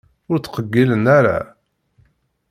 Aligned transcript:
Ur 0.31 0.37
ttqeyyilen 0.39 1.05
ara. 1.17 1.37